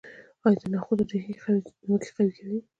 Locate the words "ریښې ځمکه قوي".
1.11-2.31